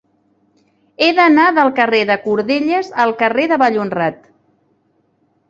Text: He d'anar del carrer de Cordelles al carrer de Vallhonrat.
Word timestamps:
He 1.03 1.09
d'anar 1.19 1.45
del 1.57 1.69
carrer 1.81 1.99
de 2.13 2.17
Cordelles 2.23 2.91
al 3.05 3.15
carrer 3.21 3.47
de 3.53 3.61
Vallhonrat. 3.65 4.19